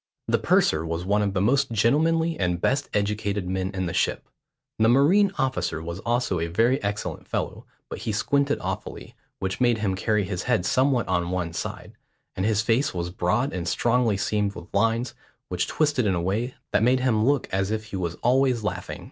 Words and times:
The 0.27 0.39
purser 0.39 0.83
was 0.83 1.05
one 1.05 1.21
of 1.21 1.35
the 1.35 1.41
most 1.41 1.69
gentlemanly 1.71 2.35
and 2.39 2.59
best 2.59 2.89
educated 2.91 3.47
men 3.47 3.69
in 3.71 3.85
the 3.85 3.93
ship. 3.93 4.27
The 4.79 4.89
marine 4.89 5.31
officer 5.37 5.79
was 5.79 5.99
also 5.99 6.39
a 6.39 6.47
very 6.47 6.81
excellent 6.81 7.27
fellow, 7.27 7.67
but 7.87 7.99
he 7.99 8.11
squinted 8.11 8.57
awfully, 8.61 9.13
which 9.37 9.61
made 9.61 9.77
him 9.77 9.93
carry 9.93 10.23
his 10.23 10.41
head 10.41 10.65
somewhat 10.65 11.07
on 11.07 11.29
one 11.29 11.53
side; 11.53 11.91
and 12.35 12.47
his 12.47 12.63
face 12.63 12.95
was 12.95 13.11
broad 13.11 13.53
and 13.53 13.67
strongly 13.67 14.17
seamed 14.17 14.55
with 14.55 14.73
lines, 14.73 15.13
which 15.49 15.67
twisted 15.67 16.07
in 16.07 16.15
a 16.15 16.19
way 16.21 16.55
that 16.71 16.81
made 16.81 17.01
him 17.01 17.23
look 17.23 17.47
as 17.51 17.69
if 17.69 17.83
he 17.91 17.95
was 17.95 18.15
always 18.23 18.63
laughing. 18.63 18.99